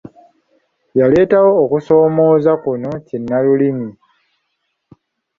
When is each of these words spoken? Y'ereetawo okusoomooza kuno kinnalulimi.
Y'ereetawo 0.97 1.51
okusoomooza 1.63 2.51
kuno 2.63 2.91
kinnalulimi. 3.07 3.89